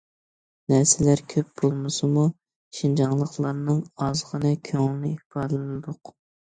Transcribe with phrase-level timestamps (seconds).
[0.71, 2.25] نەرسىلەر كۆپ بولمىسىمۇ،
[2.79, 6.17] شىنجاڭلىقلارنىڭ ئازغىنە كۆڭلىنى ئىپادىلىدۇق.